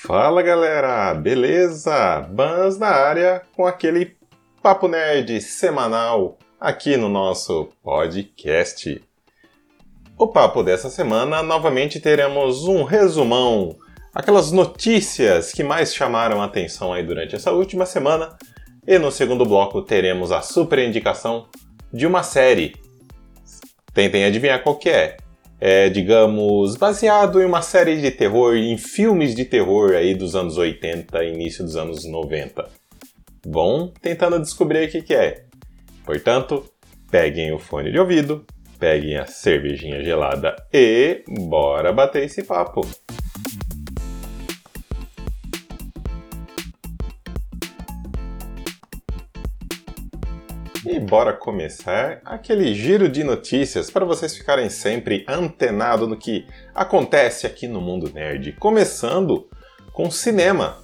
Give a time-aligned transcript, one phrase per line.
[0.00, 2.20] Fala galera, beleza?
[2.30, 4.16] Bans na área com aquele
[4.62, 9.02] papo nerd semanal aqui no nosso podcast.
[10.16, 13.76] O papo dessa semana novamente teremos um resumão,
[14.14, 18.38] aquelas notícias que mais chamaram a atenção aí durante essa última semana.
[18.86, 21.48] E no segundo bloco teremos a super indicação
[21.92, 22.76] de uma série.
[23.92, 25.16] Tentem adivinhar qual que é
[25.60, 30.56] é, digamos, baseado em uma série de terror, em filmes de terror aí dos anos
[30.56, 32.68] 80 início dos anos 90.
[33.46, 35.44] Bom, tentando descobrir o que, que é.
[36.04, 36.64] Portanto,
[37.10, 38.44] peguem o fone de ouvido,
[38.78, 42.86] peguem a cervejinha gelada e bora bater esse papo.
[50.98, 57.46] E bora começar aquele giro de notícias para vocês ficarem sempre antenados no que acontece
[57.46, 58.50] aqui no mundo nerd.
[58.58, 59.48] Começando
[59.92, 60.78] com cinema.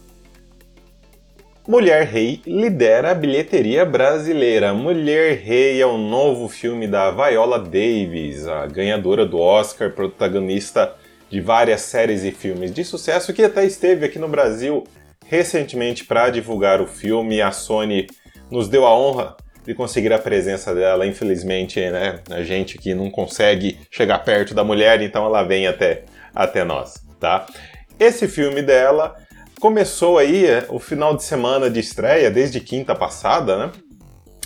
[1.67, 4.73] Mulher Rei lidera a bilheteria brasileira.
[4.73, 10.95] Mulher Rei é o novo filme da Viola Davis, a ganhadora do Oscar, protagonista
[11.29, 14.85] de várias séries e filmes de sucesso, que até esteve aqui no Brasil
[15.27, 17.43] recentemente para divulgar o filme.
[17.43, 18.07] A Sony
[18.49, 21.07] nos deu a honra de conseguir a presença dela.
[21.07, 26.05] Infelizmente, né, a gente que não consegue chegar perto da mulher, então ela vem até,
[26.35, 27.47] até nós, tá?
[27.99, 29.17] Esse filme dela
[29.61, 33.73] começou aí é, o final de semana de estreia, desde quinta passada, né?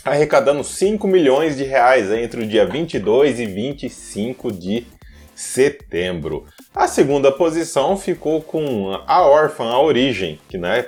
[0.05, 4.87] Arrecadando 5 milhões de reais entre o dia 22 e 25 de
[5.35, 6.47] setembro.
[6.75, 10.87] A segunda posição ficou com A Órfã, A Origem, que, né,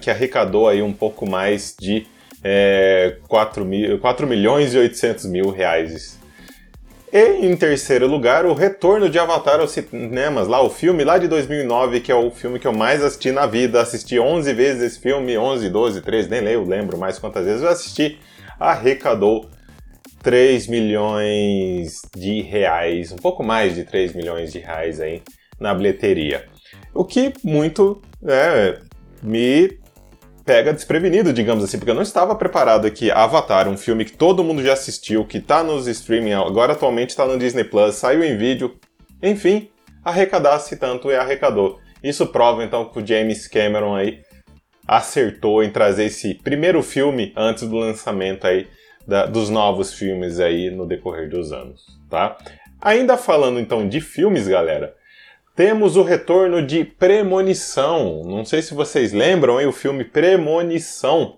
[0.00, 2.06] que arrecadou aí um pouco mais de
[2.42, 6.18] é, 4, mil, 4 milhões e 800 mil reais.
[7.12, 11.26] E em terceiro lugar, o retorno de Avatar aos cinemas, lá o filme lá de
[11.26, 13.80] 2009, que é o filme que eu mais assisti na vida.
[13.80, 17.68] Assisti 11 vezes esse filme, 11, 12, 13, nem leio, lembro mais quantas vezes eu
[17.68, 18.20] assisti.
[18.60, 19.50] Arrecadou
[20.22, 25.20] 3 milhões de reais, um pouco mais de 3 milhões de reais aí
[25.58, 26.44] na bilheteria.
[26.94, 28.78] O que muito é,
[29.20, 29.79] me
[30.44, 33.10] pega desprevenido, digamos assim, porque eu não estava preparado aqui.
[33.10, 37.26] Avatar, um filme que todo mundo já assistiu, que tá nos streaming, agora atualmente está
[37.26, 38.78] no Disney Plus, saiu em vídeo,
[39.22, 39.70] enfim,
[40.04, 41.78] arrecadasse tanto e arrecadou.
[42.02, 44.20] Isso prova então que o James Cameron aí
[44.86, 48.66] acertou em trazer esse primeiro filme antes do lançamento aí
[49.06, 52.36] da, dos novos filmes aí no decorrer dos anos, tá?
[52.80, 54.94] Ainda falando então de filmes, galera,
[55.60, 58.22] temos o retorno de Premonição.
[58.24, 61.36] Não sei se vocês lembram, hein, o filme Premonição.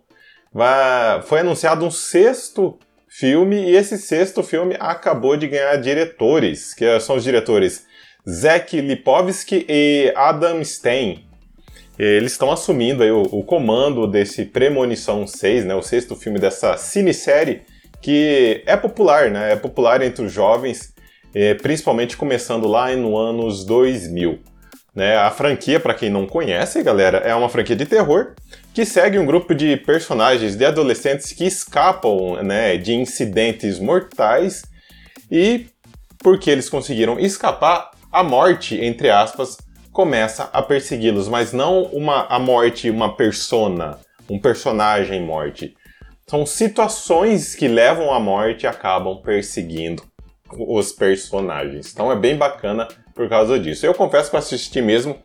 [1.24, 2.78] Foi anunciado um sexto
[3.08, 7.84] filme e esse sexto filme acabou de ganhar diretores, que são os diretores
[8.30, 11.24] Zack Lipovsky e Adam Stein.
[11.98, 17.62] Eles estão assumindo o, o, comando desse Premonição 6, né, o sexto filme dessa cinesérie
[18.00, 20.91] que é popular, né, é popular entre os jovens
[21.34, 24.38] é, principalmente começando lá no anos 2000.
[24.94, 25.16] Né?
[25.16, 28.34] A franquia, para quem não conhece, galera, é uma franquia de terror
[28.74, 34.62] que segue um grupo de personagens de adolescentes que escapam né, de incidentes mortais
[35.30, 35.66] e,
[36.18, 39.56] porque eles conseguiram escapar, a morte, entre aspas,
[39.90, 45.74] começa a persegui-los, mas não uma, a morte, uma persona, um personagem morte.
[46.26, 50.02] São situações que levam à morte e acabam perseguindo
[50.58, 51.92] os personagens.
[51.92, 53.86] Então é bem bacana por causa disso.
[53.86, 55.18] Eu confesso que eu assisti mesmo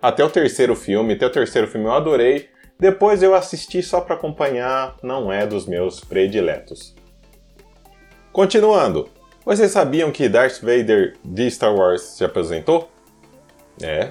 [0.00, 1.14] até o terceiro filme.
[1.14, 2.48] Até o terceiro filme eu adorei.
[2.78, 6.94] Depois eu assisti só para acompanhar, não é dos meus prediletos.
[8.32, 9.08] Continuando,
[9.44, 12.88] vocês sabiam que Darth Vader de Star Wars se apresentou?
[13.82, 14.10] É,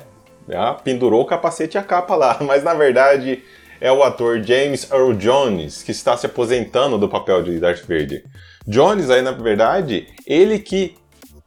[0.49, 3.41] já pendurou o capacete e a capa lá, mas na verdade
[3.79, 8.25] é o ator James Earl Jones que está se aposentando do papel de Darth Vader.
[8.67, 10.95] Jones aí, na verdade, ele que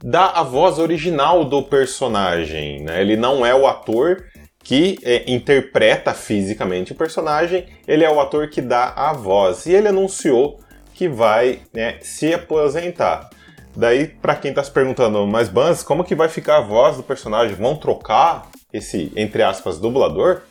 [0.02, 3.00] dá a voz original do personagem, né?
[3.00, 4.24] Ele não é o ator
[4.62, 9.66] que é, interpreta fisicamente o personagem, ele é o ator que dá a voz.
[9.66, 10.60] E ele anunciou
[10.94, 13.28] que vai né, se aposentar.
[13.76, 17.02] Daí, para quem está se perguntando, mas Bans, como que vai ficar a voz do
[17.02, 17.54] personagem?
[17.54, 20.42] Vão trocar esse, entre aspas, dublador?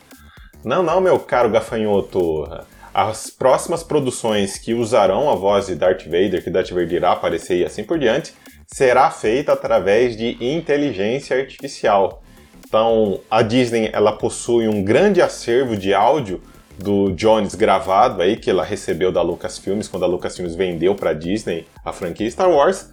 [0.64, 2.46] Não, não, meu caro gafanhoto.
[2.94, 7.58] As próximas produções que usarão a voz de Darth Vader, que Darth Vader irá aparecer
[7.58, 8.34] e assim por diante,
[8.66, 12.24] será feita através de inteligência artificial.
[12.68, 16.42] Então, a Disney ela possui um grande acervo de áudio
[16.78, 21.14] do Jones gravado aí que ela recebeu da Lucasfilmes quando a Lucasfilmes vendeu para a
[21.14, 22.90] Disney a franquia Star Wars,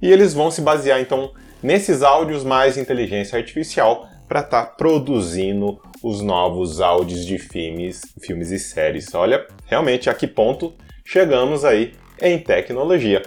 [0.00, 1.32] e eles vão se basear então
[1.62, 8.50] nesses áudios mais inteligência artificial para estar tá produzindo os novos áudios de filmes, filmes
[8.50, 9.14] e séries.
[9.14, 10.74] Olha, realmente a que ponto
[11.04, 13.22] chegamos aí em tecnologia.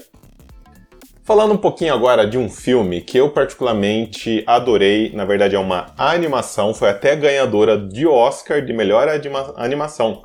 [1.26, 5.94] Falando um pouquinho agora de um filme que eu particularmente adorei, na verdade é uma
[5.98, 9.08] animação, foi até ganhadora de Oscar de melhor
[9.56, 10.24] animação.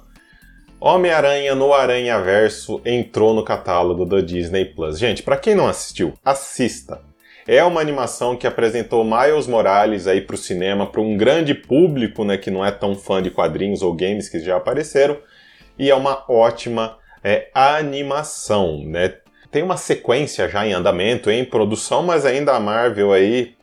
[0.80, 4.98] Homem-Aranha no Aranha Verso entrou no catálogo da Disney Plus.
[4.98, 7.00] Gente, para quem não assistiu, assista.
[7.50, 12.22] É uma animação que apresentou Miles Morales aí para o cinema, para um grande público,
[12.22, 15.16] né, que não é tão fã de quadrinhos ou games que já apareceram,
[15.78, 19.14] e é uma ótima é, animação, né?
[19.50, 23.54] Tem uma sequência já em andamento, em produção, mas ainda a Marvel aí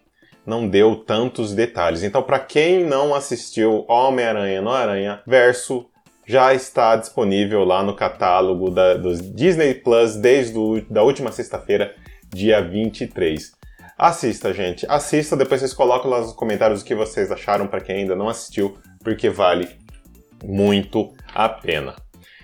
[0.44, 2.02] não deu tantos detalhes.
[2.02, 5.86] Então, para quem não assistiu Homem-Aranha no Aranha Verso,
[6.26, 11.94] já está disponível lá no catálogo da, dos Disney Plus desde a da última sexta-feira,
[12.34, 13.54] dia 23.
[13.98, 14.86] Assista, gente.
[14.90, 18.28] Assista, depois vocês colocam lá nos comentários o que vocês acharam para quem ainda não
[18.28, 19.70] assistiu, porque vale
[20.44, 21.96] muito a pena.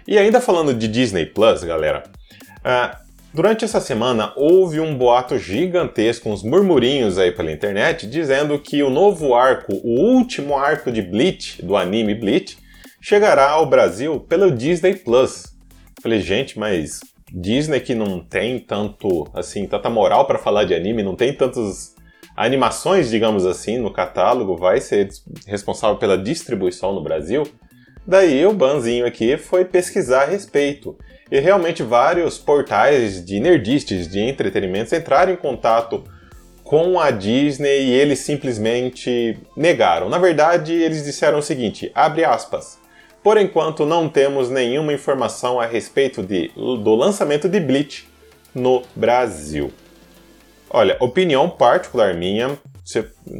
[0.07, 2.03] E ainda falando de Disney Plus, galera,
[2.59, 3.01] uh,
[3.33, 8.89] Durante essa semana houve um boato gigantesco, uns murmurinhos aí pela internet, dizendo que o
[8.89, 12.57] novo arco, o último arco de Bleach, do anime Bleach,
[13.00, 15.45] chegará ao Brasil pelo Disney Plus.
[16.04, 17.00] Falei, gente, mas
[17.33, 21.95] Disney que não tem tanto, assim, tanta moral para falar de anime, não tem tantas
[22.36, 25.10] animações, digamos assim, no catálogo, vai ser
[25.48, 27.44] responsável pela distribuição no Brasil.
[28.06, 30.98] Daí o Banzinho aqui foi pesquisar a respeito.
[31.31, 36.04] E realmente vários portais de nerdistas, de entretenimento, entraram em contato
[36.63, 40.10] com a Disney e eles simplesmente negaram.
[40.10, 42.81] Na verdade, eles disseram o seguinte, abre aspas,
[43.23, 48.07] por enquanto não temos nenhuma informação a respeito de, do lançamento de Bleach
[48.53, 49.71] no Brasil.
[50.69, 52.57] Olha, opinião particular minha,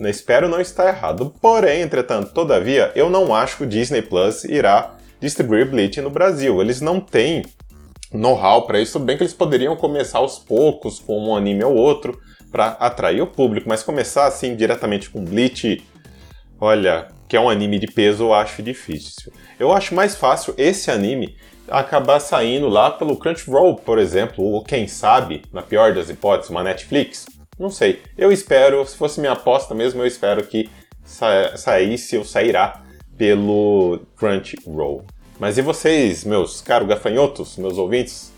[0.10, 1.34] espero não estar errado.
[1.42, 6.62] Porém, entretanto, todavia, eu não acho que o Disney Plus irá distribuir Bleach no Brasil.
[6.62, 7.44] Eles não têm
[8.12, 9.00] know-how para isso.
[9.00, 12.20] Bem que eles poderiam começar aos poucos com um anime ou outro
[12.52, 15.82] para atrair o público, mas começar assim diretamente com Bleach,
[16.60, 19.32] olha, que é um anime de peso, eu acho difícil.
[19.58, 21.38] Eu acho mais fácil esse anime
[21.70, 26.62] acabar saindo lá pelo Crunchyroll, por exemplo, ou quem sabe, na pior das hipóteses, uma
[26.62, 27.26] Netflix.
[27.58, 28.02] Não sei.
[28.18, 30.70] Eu espero, se fosse minha aposta mesmo, eu espero que
[31.06, 32.82] sa saísse ou sairá
[33.18, 35.06] pelo Crunchyroll.
[35.40, 38.34] Mas e vocês, meus caros gafanhotos, meus ouvintes?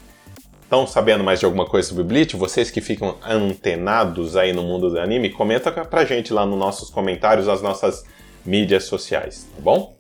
[0.62, 2.36] Estão sabendo mais de alguma coisa sobre Bleach?
[2.36, 6.92] Vocês que ficam antenados aí no mundo do anime, comenta pra gente lá nos nossos
[6.92, 8.06] comentários, nas nossas
[8.46, 9.96] mídias sociais, tá bom?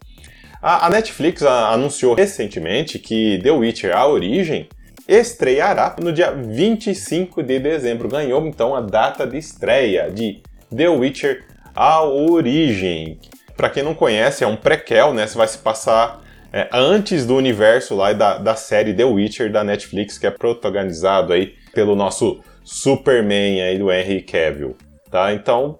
[0.61, 4.69] A, Netflix anunciou recentemente que The Witcher A Origem
[5.05, 8.07] estreará no dia 25 de dezembro.
[8.07, 10.41] Ganhou então a data de estreia de
[10.73, 11.43] The Witcher
[11.75, 13.19] A Origem.
[13.57, 15.27] Para quem não conhece, é um prequel, né?
[15.27, 16.21] Você vai se passar
[16.53, 21.33] é, antes do universo lá da, da série The Witcher da Netflix, que é protagonizado
[21.33, 24.77] aí pelo nosso Superman aí do Henry Cavill,
[25.11, 25.33] tá?
[25.33, 25.79] Então,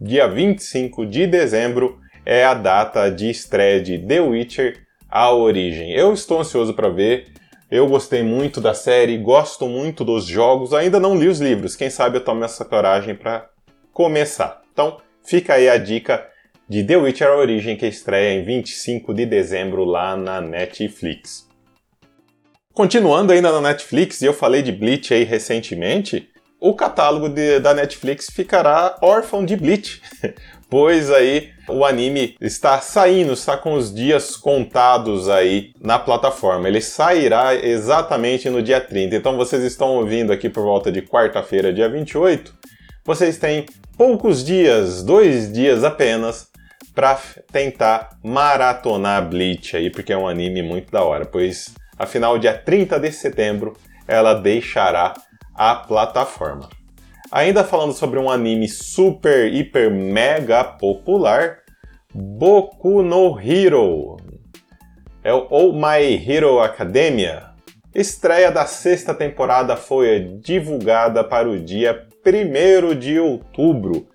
[0.00, 5.92] dia 25 de dezembro é a data de estreia de The Witcher A Origem.
[5.92, 7.28] Eu estou ansioso para ver.
[7.70, 11.74] Eu gostei muito da série, gosto muito dos jogos, ainda não li os livros.
[11.74, 13.48] Quem sabe eu tomo essa coragem para
[13.92, 14.60] começar.
[14.72, 16.26] Então, fica aí a dica
[16.68, 21.48] de The Witcher A Origem, que estreia em 25 de dezembro lá na Netflix.
[22.74, 27.74] Continuando ainda na Netflix, e eu falei de Bleach aí recentemente, o catálogo de, da
[27.74, 30.00] Netflix ficará órfão de Bleach,
[30.72, 36.66] pois aí o anime está saindo, está com os dias contados aí na plataforma.
[36.66, 39.14] Ele sairá exatamente no dia 30.
[39.14, 42.54] Então vocês estão ouvindo aqui por volta de quarta-feira, dia 28.
[43.04, 43.66] Vocês têm
[43.98, 46.48] poucos dias, dois dias apenas,
[46.94, 47.20] para
[47.52, 52.98] tentar maratonar Bleach aí, porque é um anime muito da hora, pois afinal dia 30
[52.98, 53.76] de setembro
[54.08, 55.12] ela deixará
[55.54, 56.70] a plataforma.
[57.32, 61.58] Ainda falando sobre um anime super, hiper, mega popular,
[62.14, 64.18] Boku no Hero.
[65.24, 67.50] É o Oh My Hero Academia.
[67.94, 74.12] Estreia da sexta temporada foi divulgada para o dia 1 de outubro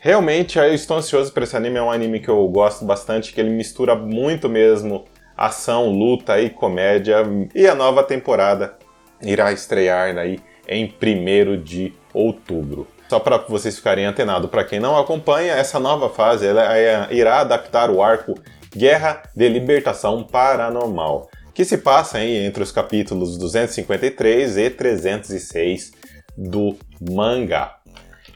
[0.00, 1.76] Realmente, eu estou ansioso para esse anime.
[1.76, 5.04] É um anime que eu gosto bastante, que ele mistura muito mesmo
[5.36, 7.16] ação, luta e comédia.
[7.54, 8.76] E a nova temporada
[9.20, 12.86] irá estrear aí em 1 de outubro.
[13.08, 17.40] Só para vocês ficarem antenados, para quem não acompanha, essa nova fase ela é, irá
[17.40, 18.34] adaptar o arco
[18.76, 25.92] Guerra de Libertação Paranormal, que se passa entre os capítulos 253 e 306
[26.36, 27.78] do mangá.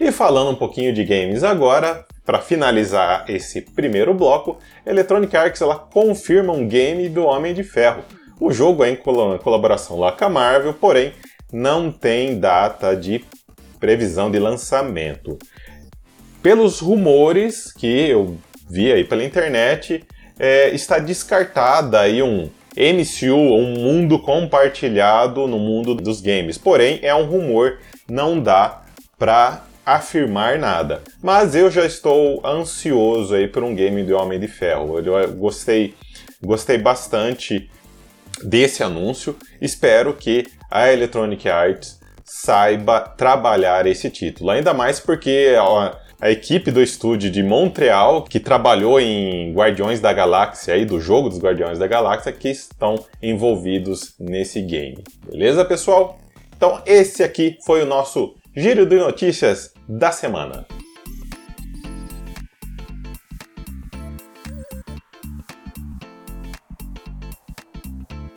[0.01, 5.77] E falando um pouquinho de games agora, para finalizar esse primeiro bloco, Electronic Arts ela
[5.77, 8.03] confirma um game do Homem de Ferro.
[8.41, 11.13] O jogo é em colaboração lá com a Marvel, porém
[11.53, 13.25] não tem data de
[13.79, 15.39] previsão de lançamento.
[16.43, 18.39] Pelos rumores que eu
[18.71, 20.05] vi aí pela internet,
[20.39, 26.57] é, está descartada aí um MCU, um mundo compartilhado no mundo dos games.
[26.57, 27.79] Porém, é um rumor,
[28.09, 28.83] não dá
[29.19, 31.03] para afirmar nada.
[31.23, 34.99] Mas eu já estou ansioso aí por um game do Homem de Ferro.
[34.99, 35.95] Eu gostei,
[36.43, 37.69] gostei bastante
[38.43, 39.37] desse anúncio.
[39.61, 44.51] Espero que a Electronic Arts saiba trabalhar esse título.
[44.51, 50.13] Ainda mais porque a, a equipe do estúdio de Montreal, que trabalhou em Guardiões da
[50.13, 55.03] Galáxia aí do jogo dos Guardiões da Galáxia, que estão envolvidos nesse game.
[55.29, 56.19] Beleza, pessoal?
[56.57, 60.65] Então esse aqui foi o nosso giro de notícias da semana.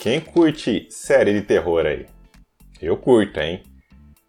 [0.05, 2.05] Quem curte série de terror aí?
[2.79, 3.63] Eu curto, hein?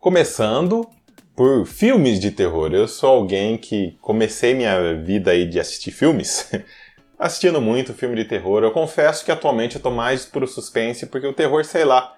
[0.01, 0.89] Começando
[1.37, 2.73] por filmes de terror.
[2.73, 6.51] Eu sou alguém que comecei minha vida aí de assistir filmes
[7.19, 8.65] assistindo muito filme de terror.
[8.65, 12.15] Eu confesso que atualmente eu tô mais pro suspense, porque o terror, sei lá,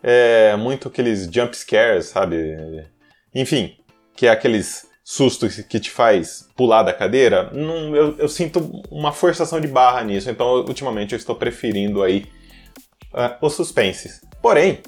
[0.00, 2.86] é muito aqueles jump scares, sabe?
[3.34, 3.78] Enfim,
[4.14, 7.50] que é aqueles sustos que te faz pular da cadeira.
[7.52, 12.26] Não, eu, eu, sinto uma forçação de barra nisso, então ultimamente eu estou preferindo aí
[13.12, 14.20] uh, os suspenses.
[14.40, 14.80] Porém,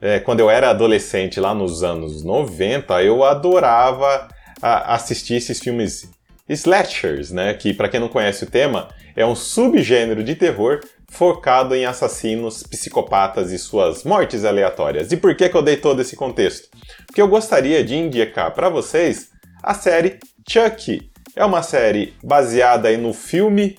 [0.00, 4.28] é, quando eu era adolescente, lá nos anos 90, eu adorava
[4.60, 6.08] assistir esses filmes
[6.48, 7.54] slashers, né?
[7.54, 12.62] Que, para quem não conhece o tema, é um subgênero de terror focado em assassinos,
[12.62, 15.12] psicopatas e suas mortes aleatórias.
[15.12, 16.68] E por que, que eu dei todo esse contexto?
[17.06, 19.28] Porque eu gostaria de indicar para vocês
[19.62, 21.10] a série Chucky.
[21.36, 23.76] É uma série baseada no filme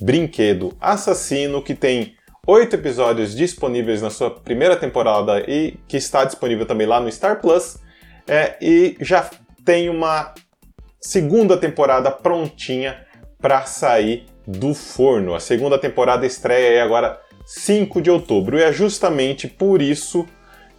[0.00, 2.15] Brinquedo Assassino que tem
[2.46, 7.40] oito episódios disponíveis na sua primeira temporada e que está disponível também lá no Star
[7.40, 7.78] Plus.
[8.26, 9.28] É, e já
[9.64, 10.32] tem uma
[11.00, 13.04] segunda temporada prontinha
[13.40, 15.34] para sair do forno.
[15.34, 20.26] A segunda temporada estreia agora 5 de outubro e é justamente por isso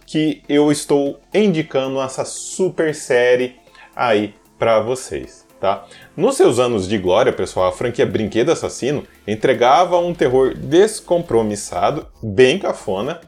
[0.06, 3.56] que eu estou indicando essa super série
[3.94, 5.86] aí para vocês tá?
[6.16, 12.58] Nos seus anos de glória, pessoal, a franquia Brinquedo Assassino entregava um terror descompromissado, bem
[12.58, 13.20] cafona,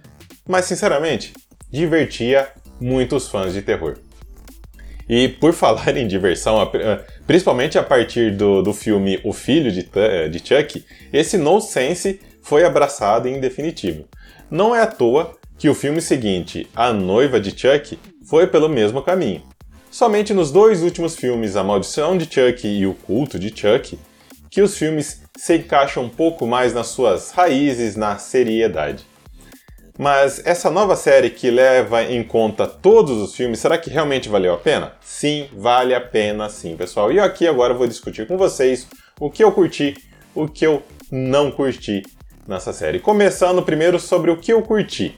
[0.46, 1.32] mas sinceramente,
[1.70, 2.48] divertia
[2.80, 3.98] muitos fãs de terror.
[5.08, 6.56] E por falar em diversão,
[7.26, 9.88] principalmente a partir do, do filme O Filho de,
[10.30, 14.04] de Chuck, esse nonsense foi abraçado em definitivo.
[14.50, 19.02] Não é à toa que o filme seguinte, A Noiva de Chuck, foi pelo mesmo
[19.02, 19.42] caminho.
[19.90, 23.98] Somente nos dois últimos filmes, A Maldição de Chuck e O Culto de Chuck,
[24.48, 29.04] que os filmes se encaixam um pouco mais nas suas raízes, na seriedade.
[29.98, 34.54] Mas essa nova série que leva em conta todos os filmes, será que realmente valeu
[34.54, 34.92] a pena?
[35.00, 37.12] Sim, vale a pena sim, pessoal.
[37.12, 38.86] E aqui agora eu vou discutir com vocês
[39.18, 39.96] o que eu curti,
[40.34, 42.02] o que eu não curti
[42.46, 43.00] nessa série.
[43.00, 45.16] Começando primeiro sobre o que eu curti.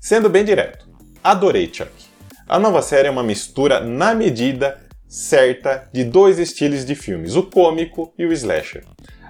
[0.00, 0.86] Sendo bem direto,
[1.22, 2.09] adorei Chuck.
[2.50, 7.44] A nova série é uma mistura na medida certa de dois estilos de filmes, o
[7.44, 8.82] cômico e o slasher.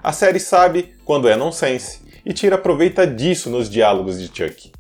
[0.03, 4.73] A série sabe quando é nonsense e tira proveito disso nos diálogos de Chuck.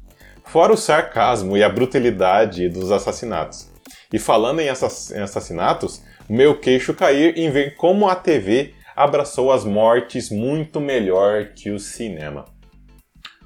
[0.42, 3.68] Fora o sarcasmo e a brutalidade dos assassinatos.
[4.10, 10.30] E falando em assassinatos, meu queixo cair em ver como a TV abraçou as mortes
[10.30, 12.46] muito melhor que o cinema.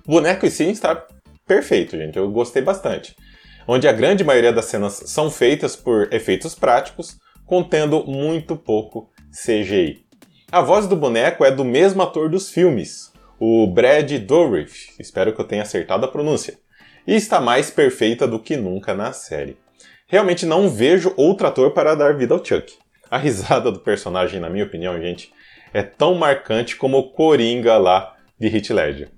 [0.06, 1.04] Boneco em si está
[1.48, 2.16] perfeito, gente.
[2.16, 3.16] Eu gostei bastante
[3.66, 10.04] onde a grande maioria das cenas são feitas por efeitos práticos, contendo muito pouco CGI.
[10.50, 15.40] A voz do boneco é do mesmo ator dos filmes, o Brad Dourif, espero que
[15.40, 16.58] eu tenha acertado a pronúncia,
[17.06, 19.56] e está mais perfeita do que nunca na série.
[20.06, 22.72] Realmente não vejo outro ator para dar vida ao Chuck.
[23.10, 25.32] A risada do personagem, na minha opinião, gente,
[25.72, 29.10] é tão marcante como o Coringa lá de Heath Ledger.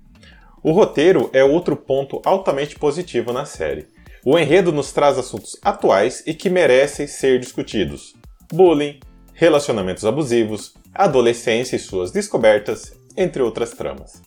[0.63, 3.87] O roteiro é outro ponto altamente positivo na série.
[4.29, 8.13] O enredo nos traz assuntos atuais e que merecem ser discutidos:
[8.51, 8.99] bullying,
[9.33, 14.21] relacionamentos abusivos, adolescência e suas descobertas, entre outras tramas.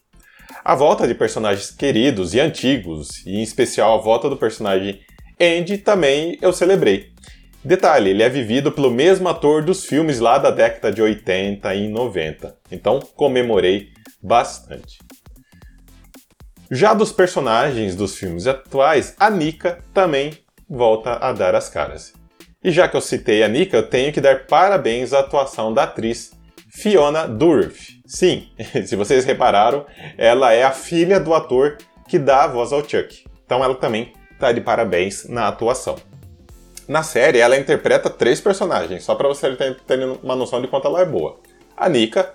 [0.64, 5.00] A volta de personagens queridos e antigos, e em especial a volta do personagem
[5.38, 7.12] Andy, também eu celebrei.
[7.62, 11.88] Detalhe, ele é vivido pelo mesmo ator dos filmes lá da década de 80 e
[11.88, 13.88] 90, então comemorei
[14.22, 14.98] bastante.
[16.72, 22.12] Já dos personagens dos filmes atuais, a Mika também volta a dar as caras.
[22.62, 25.82] E já que eu citei a Nika, eu tenho que dar parabéns à atuação da
[25.82, 26.30] atriz
[26.68, 28.00] Fiona Dourif.
[28.06, 28.48] Sim,
[28.86, 29.84] se vocês repararam,
[30.16, 31.76] ela é a filha do ator
[32.08, 33.24] que dá a voz ao Chuck.
[33.44, 35.96] Então ela também está de parabéns na atuação.
[36.86, 41.00] Na série, ela interpreta três personagens, só para você ter uma noção de quanto ela
[41.00, 41.40] é boa.
[41.76, 42.32] A Nika,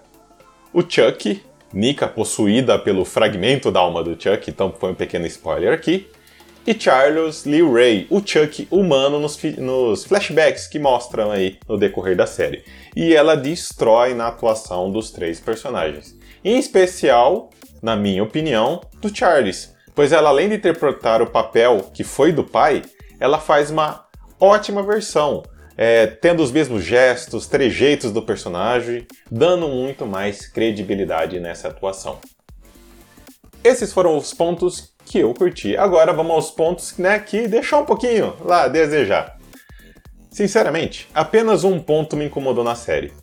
[0.74, 1.42] o Chuck,
[1.76, 6.08] Nika possuída pelo fragmento da alma do Chuck, então foi um pequeno spoiler aqui,
[6.66, 12.16] e Charles Lee Ray, o Chuck humano nos, nos, flashbacks que mostram aí no decorrer
[12.16, 12.64] da série.
[12.96, 16.18] E ela destrói na atuação dos três personagens.
[16.44, 17.52] Em especial,
[17.84, 22.44] na minha opinião, do Charles, pois ela além de interpretar o papel que foi do
[22.44, 22.82] pai,
[23.20, 24.06] ela faz uma
[24.40, 25.44] ótima versão,
[25.78, 32.20] é, tendo os mesmos gestos, trejeitos do personagem, dando muito mais credibilidade nessa atuação.
[33.64, 35.76] Esses foram os pontos que eu curti.
[35.76, 39.38] Agora vamos aos pontos né, que deixou um pouquinho lá a desejar.
[40.32, 43.14] Sinceramente, apenas um ponto me incomodou na série.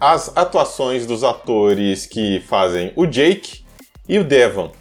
[0.00, 3.64] As atuações dos atores que fazem o Jake
[4.08, 4.72] e o Devon,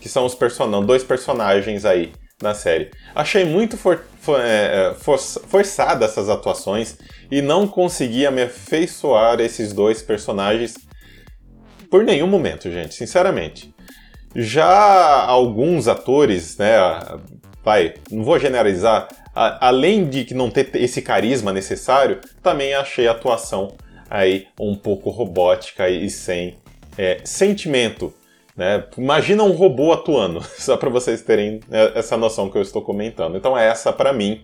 [0.00, 2.90] que são os person dois personagens aí na série.
[3.14, 6.96] Achei muito for, é, é, for, forçada essas atuações
[7.30, 10.76] e não conseguia me afeiçoar esses dois personagens
[11.90, 13.74] por nenhum momento, gente, sinceramente.
[14.34, 16.76] Já alguns atores, né,
[17.64, 23.12] vai, não vou generalizar, a, além de não ter esse carisma necessário, também achei a
[23.12, 23.76] atuação
[24.08, 26.56] aí um pouco robótica e sem
[26.96, 28.12] é, sentimento
[28.56, 28.84] né?
[28.96, 33.36] Imagina um robô atuando, só para vocês terem né, essa noção que eu estou comentando.
[33.36, 34.42] Então, essa para mim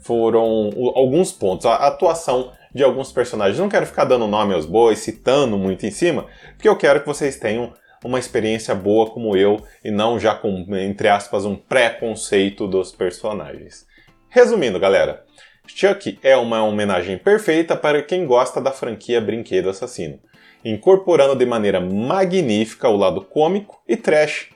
[0.00, 1.66] foram alguns pontos.
[1.66, 3.58] A atuação de alguns personagens.
[3.58, 7.06] Não quero ficar dando nome aos bois, citando muito em cima, porque eu quero que
[7.06, 7.72] vocês tenham
[8.04, 13.86] uma experiência boa como eu e não já com, entre aspas, um preconceito dos personagens.
[14.28, 15.24] Resumindo, galera,
[15.66, 20.18] Chuck é uma homenagem perfeita para quem gosta da franquia Brinquedo Assassino
[20.64, 24.48] incorporando de maneira magnífica o lado cômico e trash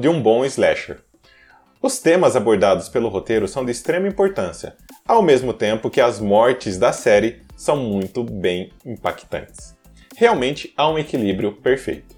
[0.00, 0.98] de um bom slasher.
[1.80, 6.78] Os temas abordados pelo roteiro são de extrema importância, ao mesmo tempo que as mortes
[6.78, 9.74] da série são muito bem impactantes.
[10.16, 12.14] Realmente há um equilíbrio perfeito.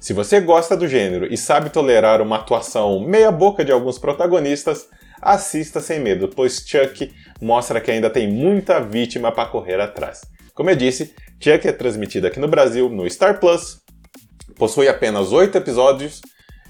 [0.00, 4.88] Se você gosta do gênero e sabe tolerar uma atuação meia-boca de alguns protagonistas,
[5.20, 10.22] assista sem medo, pois Chuck mostra que ainda tem muita vítima para correr atrás.
[10.54, 13.80] Como eu disse, Chuck é transmitida aqui no Brasil no Star Plus,
[14.56, 16.20] possui apenas 8 episódios,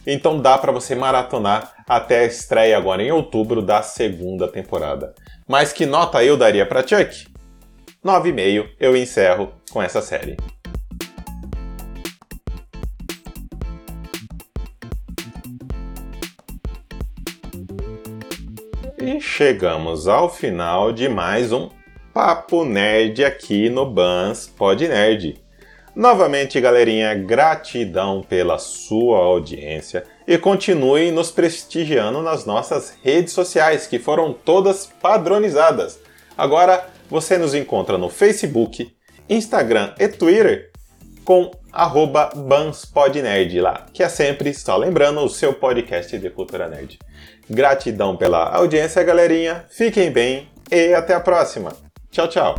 [0.06, 5.14] então dá para você maratonar até a estreia agora em outubro da segunda temporada.
[5.48, 7.26] Mas que nota eu daria para Chuck?
[8.04, 10.36] 9,5 eu encerro com essa série.
[19.02, 21.70] E chegamos ao final de mais um
[22.12, 25.40] Papo Nerd aqui no Bans Pod Nerd.
[25.94, 33.98] Novamente, galerinha, gratidão pela sua audiência e continue nos prestigiando nas nossas redes sociais, que
[33.98, 36.00] foram todas padronizadas.
[36.36, 38.92] Agora você nos encontra no Facebook,
[39.28, 40.70] Instagram e Twitter
[41.24, 41.50] com
[42.34, 46.98] banspodnerd lá, que é sempre, só lembrando, o seu podcast de cultura nerd.
[47.48, 49.64] Gratidão pela audiência, galerinha.
[49.70, 51.89] Fiquem bem e até a próxima.
[52.10, 52.54] Tchau, tchau.